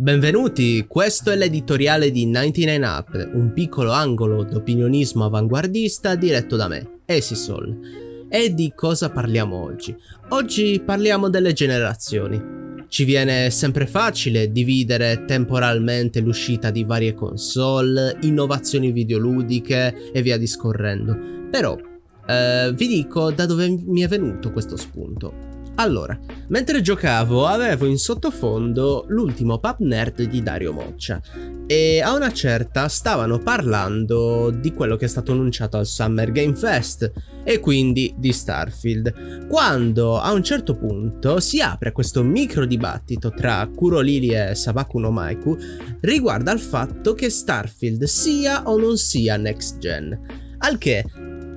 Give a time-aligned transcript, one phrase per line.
[0.00, 7.00] Benvenuti, questo è l'editoriale di 99 Up, un piccolo angolo d'opinionismo avanguardista diretto da me,
[7.04, 8.26] Esisol.
[8.28, 9.92] E di cosa parliamo oggi?
[10.28, 12.40] Oggi parliamo delle generazioni.
[12.86, 21.18] Ci viene sempre facile dividere temporalmente l'uscita di varie console, innovazioni videoludiche e via discorrendo.
[21.50, 21.76] Però,
[22.24, 25.47] eh, vi dico da dove mi è venuto questo spunto.
[25.80, 26.18] Allora,
[26.48, 31.20] mentre giocavo avevo in sottofondo l'ultimo pub nerd di Dario Moccia.
[31.68, 36.56] E a una certa stavano parlando di quello che è stato annunciato al Summer Game
[36.56, 37.12] Fest
[37.44, 43.68] e quindi di Starfield, quando a un certo punto si apre questo micro dibattito tra
[43.72, 45.56] Kuro Lili e Sabaku no Maiku
[46.00, 50.18] riguardo al fatto che Starfield sia o non sia next gen,
[50.58, 51.04] al che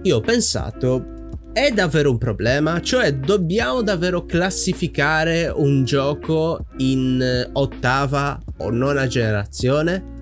[0.03, 1.20] io ho pensato
[1.53, 2.81] è davvero un problema?
[2.81, 10.19] Cioè dobbiamo davvero classificare un gioco in ottava o nona generazione?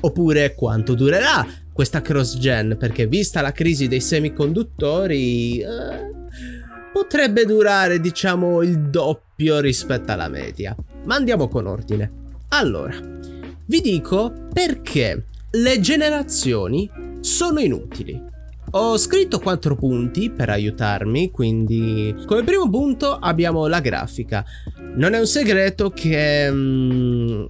[0.00, 2.76] Oppure quanto durerà questa cross gen?
[2.78, 5.66] Perché vista la crisi dei semiconduttori eh,
[6.92, 10.74] potrebbe durare diciamo il doppio rispetto alla media.
[11.04, 12.12] Ma andiamo con ordine.
[12.50, 12.94] Allora,
[13.66, 16.88] vi dico perché le generazioni
[17.20, 18.28] sono inutili.
[18.72, 24.44] Ho scritto quattro punti per aiutarmi, quindi come primo punto abbiamo la grafica.
[24.94, 27.44] Non è un segreto che mm,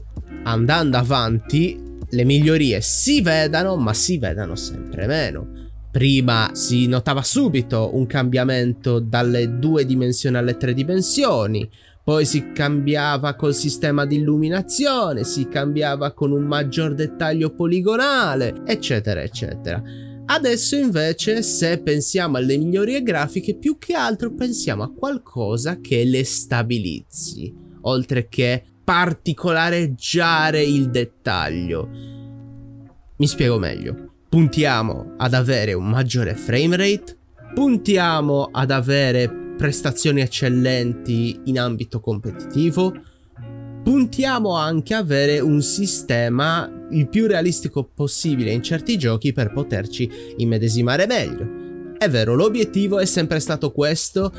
[0.45, 5.69] andando avanti le migliorie si vedano, ma si vedano sempre meno.
[5.91, 11.69] Prima si notava subito un cambiamento dalle due dimensioni alle tre dimensioni,
[12.03, 19.21] poi si cambiava col sistema di illuminazione, si cambiava con un maggior dettaglio poligonale, eccetera,
[19.21, 20.09] eccetera.
[20.33, 26.23] Adesso invece se pensiamo alle migliorie grafiche più che altro pensiamo a qualcosa che le
[26.23, 31.89] stabilizzi, oltre che particolareggiare il dettaglio.
[33.17, 34.13] Mi spiego meglio.
[34.29, 37.19] Puntiamo ad avere un maggiore frame rate,
[37.53, 42.95] puntiamo ad avere prestazioni eccellenti in ambito competitivo,
[43.83, 50.11] puntiamo anche a avere un sistema il più realistico possibile in certi giochi per poterci
[50.37, 51.95] immedesimare meglio.
[51.99, 54.33] È vero, l'obiettivo è sempre stato questo,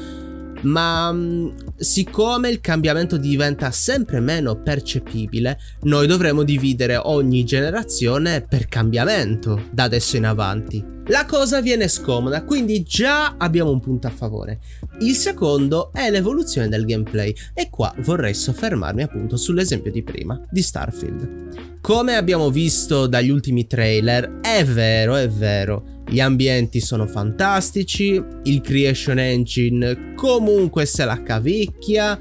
[0.63, 8.67] ma mm, siccome il cambiamento diventa sempre meno percepibile, noi dovremo dividere ogni generazione per
[8.67, 11.00] cambiamento da adesso in avanti.
[11.11, 14.61] La cosa viene scomoda, quindi già abbiamo un punto a favore.
[15.01, 20.61] Il secondo è l'evoluzione del gameplay e qua vorrei soffermarmi appunto sull'esempio di prima, di
[20.61, 21.81] Starfield.
[21.81, 28.61] Come abbiamo visto dagli ultimi trailer, è vero, è vero, gli ambienti sono fantastici, il
[28.61, 32.17] creation engine comunque se la cavicchia,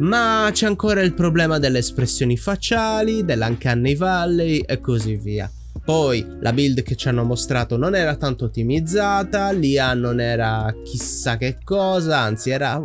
[0.00, 5.50] ma c'è ancora il problema delle espressioni facciali, dell'Uncanny Valley e così via.
[5.82, 11.36] Poi la build che ci hanno mostrato non era tanto ottimizzata, l'IA non era chissà
[11.36, 12.80] che cosa, anzi era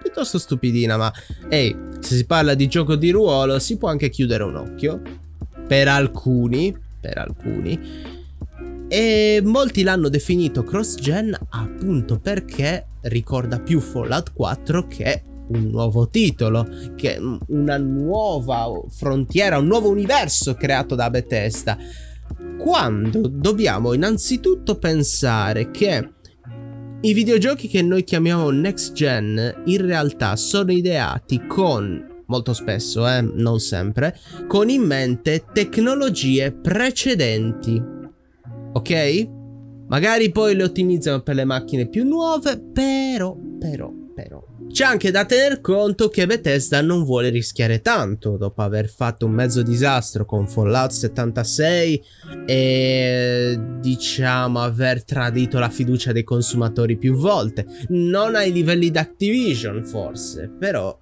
[0.00, 1.12] piuttosto stupidina, ma
[1.48, 5.00] ehi, se si parla di gioco di ruolo si può anche chiudere un occhio.
[5.66, 7.78] Per alcuni, per alcuni,
[8.88, 16.66] e molti l'hanno definito cross-gen appunto perché ricorda più Fallout 4 che un nuovo titolo,
[16.96, 17.18] che
[17.48, 21.76] una nuova frontiera, un nuovo universo creato da Bethesda.
[22.58, 26.12] Quando dobbiamo innanzitutto pensare che
[27.00, 33.22] i videogiochi che noi chiamiamo next gen in realtà sono ideati con molto spesso, eh,
[33.22, 34.14] non sempre,
[34.46, 37.96] con in mente tecnologie precedenti
[38.72, 39.28] ok?
[39.88, 44.44] Magari poi le ottimizzano per le macchine più nuove, però, però, però.
[44.70, 49.32] C'è anche da tener conto che Bethesda non vuole rischiare tanto dopo aver fatto un
[49.32, 52.04] mezzo disastro con Fallout 76
[52.46, 57.66] e diciamo aver tradito la fiducia dei consumatori più volte.
[57.88, 60.96] Non ai livelli di Activision forse, però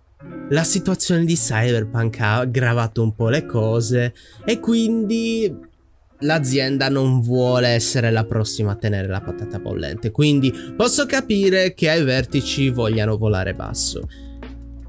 [0.51, 4.15] la situazione di Cyberpunk ha aggravato un po' le cose
[4.45, 5.75] e quindi
[6.21, 11.91] l'azienda non vuole essere la prossima a tenere la patata bollente, quindi posso capire che
[11.91, 14.09] ai vertici vogliano volare basso.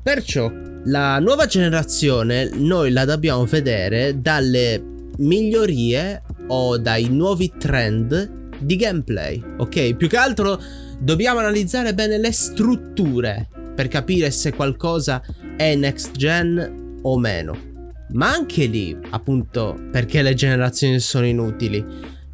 [0.02, 0.52] Perciò
[0.86, 4.82] la nuova generazione noi la dobbiamo vedere dalle
[5.18, 9.96] migliorie o dai nuovi trend di gameplay, ok?
[9.96, 10.62] Più che altro
[11.00, 15.22] dobbiamo analizzare bene le strutture per capire se qualcosa
[15.56, 17.67] è next gen o meno.
[18.10, 21.86] Ma anche lì, appunto, perché le generazioni sono inutili.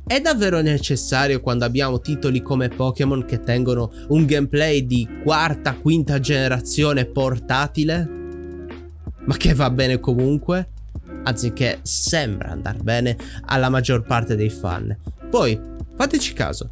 [0.06, 6.20] È davvero necessario quando abbiamo titoli come Pokémon che tengono un gameplay di quarta, quinta
[6.20, 8.10] generazione portatile?
[9.26, 10.68] Ma che va bene comunque?
[11.24, 14.96] anziché sembra andare bene alla maggior parte dei fan.
[15.30, 15.60] Poi,
[15.96, 16.72] fateci caso,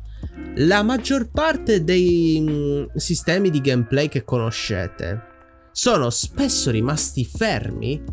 [0.56, 5.30] la maggior parte dei mm, sistemi di gameplay che conoscete
[5.71, 8.04] sono spesso rimasti fermi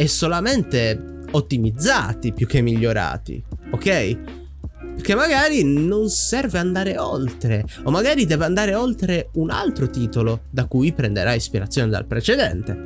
[0.00, 4.18] e solamente ottimizzati più che migliorati, ok?
[4.94, 10.64] Perché magari non serve andare oltre, o magari deve andare oltre un altro titolo da
[10.64, 12.78] cui prenderà ispirazione dal precedente.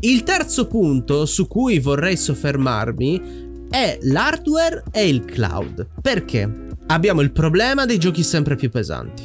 [0.00, 5.86] Il terzo punto su cui vorrei soffermarmi è l'hardware e il cloud.
[6.02, 6.66] Perché?
[6.86, 9.22] Abbiamo il problema dei giochi sempre più pesanti.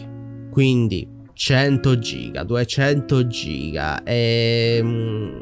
[0.51, 5.41] Quindi 100 giga, 200 giga e, mm,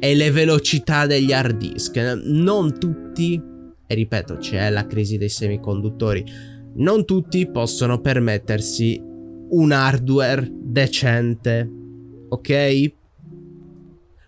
[0.00, 1.96] e le velocità degli hard disk.
[2.24, 3.40] Non tutti,
[3.86, 6.24] e ripeto, c'è la crisi dei semiconduttori,
[6.74, 9.00] non tutti possono permettersi
[9.50, 11.70] un hardware decente.
[12.30, 12.92] Ok?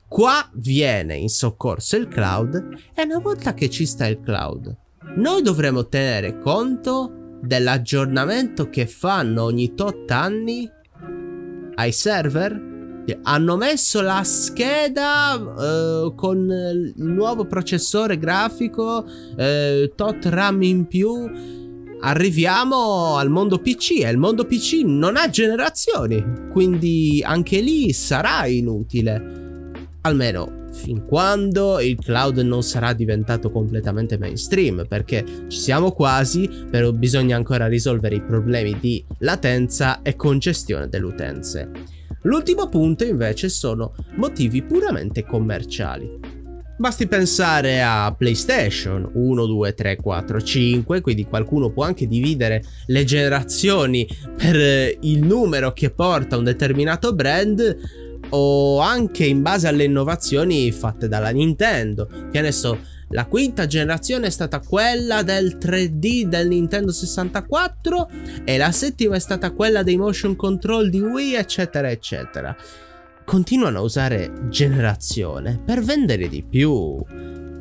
[0.07, 4.77] Qua viene in soccorso il cloud e una volta che ci sta il cloud,
[5.17, 10.71] noi dovremo tenere conto dell'aggiornamento che fanno ogni tot anni
[11.75, 12.72] ai server.
[13.23, 21.31] Hanno messo la scheda uh, con il nuovo processore grafico, uh, tot RAM in più.
[22.01, 28.47] Arriviamo al mondo PC e il mondo PC non ha generazioni, quindi anche lì sarà
[28.47, 29.71] inutile.
[30.03, 36.93] Almeno fin quando il cloud non sarà diventato completamente mainstream, perché ci siamo quasi, però
[36.93, 41.71] bisogna ancora risolvere i problemi di latenza e congestione delle utenze.
[42.23, 46.21] L'ultimo punto invece sono motivi puramente commerciali.
[46.79, 53.05] Basti pensare a PlayStation 1, 2, 3, 4, 5, quindi qualcuno può anche dividere le
[53.05, 57.77] generazioni per il numero che porta un determinato brand,
[58.31, 62.09] o anche in base alle innovazioni fatte dalla Nintendo.
[62.31, 62.79] Che ne so,
[63.13, 68.11] la quinta generazione è stata quella del 3D del Nintendo 64
[68.45, 72.57] e la settima è stata quella dei motion control di Wii, eccetera, eccetera.
[73.25, 77.05] Continuano a usare generazione per vendere di più.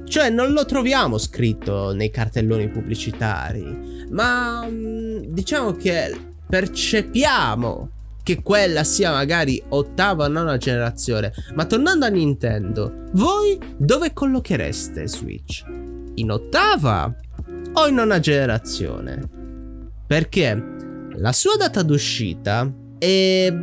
[0.05, 7.89] Cioè non lo troviamo scritto nei cartelloni pubblicitari, ma mm, diciamo che percepiamo
[8.23, 11.31] che quella sia magari ottava o nona generazione.
[11.53, 15.63] Ma tornando a Nintendo, voi dove collochereste Switch?
[16.15, 17.13] In ottava
[17.73, 19.27] o in nona generazione?
[20.05, 20.63] Perché
[21.15, 23.53] la sua data d'uscita è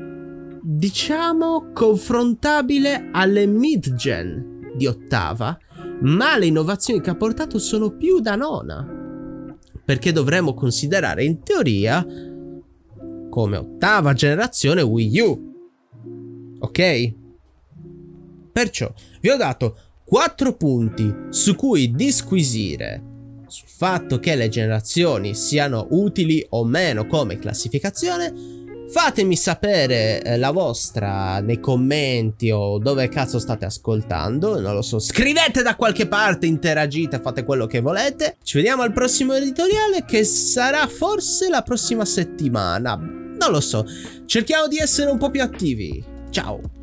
[0.60, 5.58] diciamo confrontabile alle mid-gen di ottava,
[6.02, 8.87] ma le innovazioni che ha portato sono più da nona.
[9.84, 12.05] Perché dovremmo considerare in teoria
[13.29, 15.55] come ottava generazione Wii U.
[16.61, 17.15] Ok?
[18.53, 23.03] Perciò vi ho dato 4 punti su cui disquisire
[23.47, 28.67] sul fatto che le generazioni siano utili o meno come classificazione.
[28.90, 34.99] Fatemi sapere eh, la vostra nei commenti o dove cazzo state ascoltando, non lo so.
[34.99, 38.37] Scrivete da qualche parte, interagite, fate quello che volete.
[38.43, 42.96] Ci vediamo al prossimo editoriale che sarà forse la prossima settimana.
[42.96, 43.85] Non lo so,
[44.25, 46.02] cerchiamo di essere un po' più attivi.
[46.31, 46.78] Ciao!